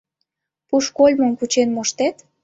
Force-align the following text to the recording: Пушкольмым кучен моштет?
Пушкольмым 0.67 1.31
кучен 1.39 1.69
моштет? 1.75 2.15